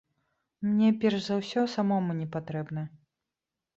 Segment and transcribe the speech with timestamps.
[0.69, 2.81] Мне, перш за ўсё, самому не патрэбна.